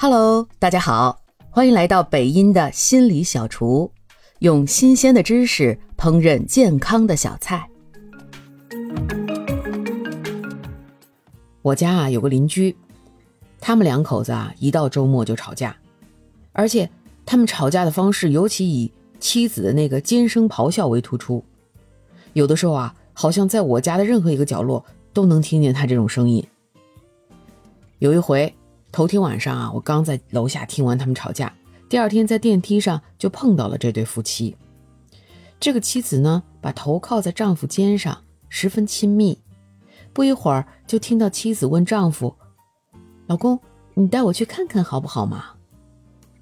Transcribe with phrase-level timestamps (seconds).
[0.00, 1.20] Hello，大家好，
[1.50, 3.90] 欢迎来到北音的心理小厨，
[4.38, 7.68] 用新鲜的知识烹饪健康的小菜。
[11.62, 12.76] 我家啊有个邻居，
[13.58, 15.76] 他们两口子啊一到周末就吵架，
[16.52, 16.88] 而且
[17.26, 21.44] 他们吵架的方式尤其以妻子的那个尖声咆哮为突出，
[22.34, 26.46] 有的时候啊，好像在我家的任何一个角落都能听见他这种声音。
[27.98, 28.54] 有一回。
[28.90, 31.52] 头天晚上啊，我刚在楼下听完他们吵架，
[31.88, 34.56] 第二天在电梯上就碰到了这对夫妻。
[35.60, 39.38] 这个妻子呢，把头靠在丈夫肩上，十分亲密。
[40.12, 42.34] 不一会儿，就听到妻子问丈夫
[43.28, 43.60] ：“老公，
[43.94, 45.44] 你带我去看看好不好嘛？”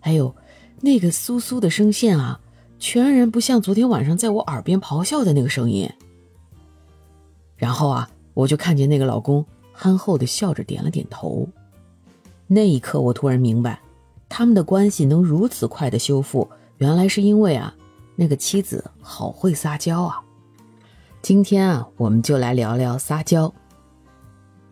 [0.00, 0.34] 哎呦，
[0.80, 2.40] 那个酥酥的声线啊，
[2.78, 5.88] 全然不像昨天晚上在我耳边咆哮的那个声音。
[7.56, 11.46] 然后啊，我就看见那个老公憨厚的笑着点了点头。
[12.52, 13.80] 那一刻，我突然明白，
[14.28, 17.72] 他们的关系能如此快的修复，原来是因为啊，
[18.16, 20.20] 那个妻子好会撒娇啊。
[21.22, 23.54] 今天啊，我们就来聊聊撒娇。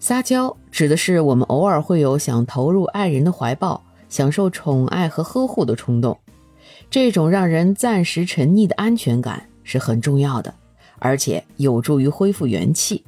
[0.01, 6.19] 撒娇指的是我们偶尔会有想投入爱人的怀抱，享受宠爱和呵护的冲动，
[6.91, 10.53] 这种让人暂时沉溺的安全感是很重要的，
[10.99, 13.05] 而且有助于恢复元气。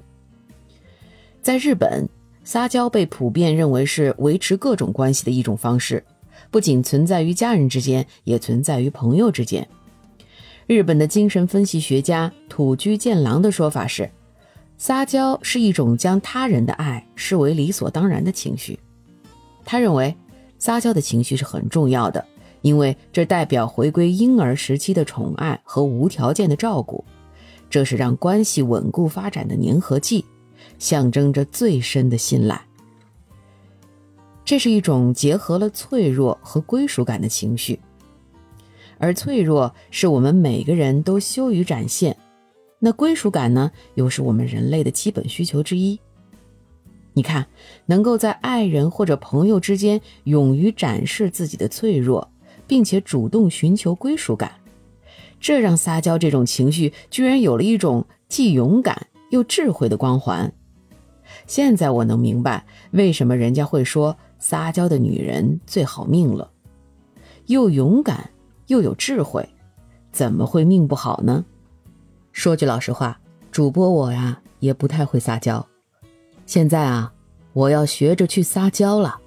[1.43, 2.09] 在日本。
[2.51, 6.03] 撒娇被普遍认为是维持各种关系的一种方式，
[6.51, 9.69] 不仅存在于家人之间，也存在于朋友之间。
[10.67, 14.11] 日本的精神分析学家土居健郎的说法是，
[14.79, 18.77] 撒娇是一种将他人的爱视为理所当然的情绪。
[19.65, 20.13] 他认为，
[20.59, 22.27] 撒娇的情绪是很重要的，
[22.63, 27.05] 因为这代表回归婴儿时期的宠爱和无条件的照顾，
[27.71, 30.25] 这是让关系稳固发展的粘合剂。
[30.81, 32.61] 象征着最深的信赖，
[34.45, 37.79] 这是一种结合了脆弱和归属感的情绪，
[38.99, 42.17] 而脆弱是我们每个人都羞于展现，
[42.79, 46.01] 那归属感呢，又是我们人类的基本需求之一。
[47.13, 47.47] 你看，
[47.85, 52.33] 能够在爱人或者朋友之间勇于展示自己的脆弱，
[52.67, 54.53] 并且主动寻求归属感，
[55.39, 60.51] 这让撒娇这种情绪居然有了一种既勇敢又智慧的光环。
[61.47, 66.51] 现在我能明白为什么人家会说撒娇的女人最好命了，
[67.47, 68.31] 又勇敢
[68.69, 69.49] 又有智慧，
[70.13, 71.45] 怎么会命不好呢？
[72.33, 73.19] 说句老实话，
[73.51, 75.67] 主播我呀也不太会撒娇，
[76.47, 77.13] 现在啊
[77.53, 79.19] 我要学着去撒娇了。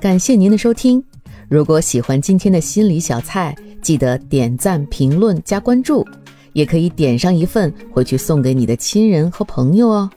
[0.00, 1.02] 感谢您的收听，
[1.48, 6.06] 如果喜欢今天的心理小菜，记得点赞、评论、加关注，
[6.52, 10.10] 也可以点上一份回去送给你的亲人和朋友哦。